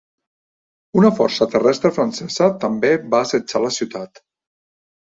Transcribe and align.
Un 1.01 1.07
força 1.19 1.47
terrestre 1.51 1.93
francesa 1.99 2.49
també 2.67 2.93
va 3.15 3.23
assetjar 3.29 3.65
la 3.69 3.75
ciutat. 3.81 4.29